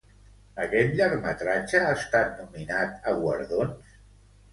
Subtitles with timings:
[0.61, 3.93] Aquest llargmetratge ha estat nominat a guardons?